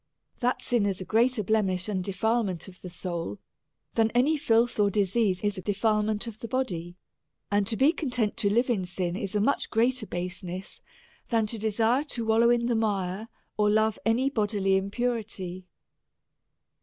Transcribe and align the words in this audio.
That 0.39 0.63
sin 0.63 0.87
is 0.87 0.99
a 0.99 1.05
greater 1.05 1.43
blemish 1.43 1.87
and 1.87 2.03
defilement 2.03 2.67
of 2.67 2.81
the 2.81 2.89
soul 2.89 3.37
than 3.93 4.09
any 4.15 4.35
filth 4.35 4.79
or 4.79 4.89
disease 4.89 5.43
is 5.43 5.59
a 5.59 5.61
defilement 5.61 6.25
of 6.25 6.39
the 6.39 6.47
body. 6.47 6.95
And 7.51 7.67
to 7.67 7.77
be 7.77 7.93
content 7.93 8.35
to 8.37 8.49
live 8.49 8.67
in 8.71 8.83
sin, 8.83 9.15
is 9.15 9.35
a 9.35 9.39
much 9.39 9.69
greater 9.69 10.07
baseness, 10.07 10.81
than 11.29 11.45
to 11.45 11.59
desire 11.59 12.03
to 12.05 12.25
wallow 12.25 12.49
in 12.49 12.65
the 12.65 12.73
mire, 12.73 13.27
or 13.57 13.69
love 13.69 13.99
any 14.03 14.31
bo 14.31 14.47
dily 14.47 14.75
impurity. 14.75 15.67